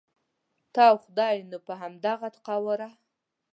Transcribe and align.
ته 0.73 0.81
او 0.89 0.95
خدای 1.03 1.35
نو 1.51 1.57
په 1.65 1.73
همدغه 1.81 2.29
قواره. 2.47 2.89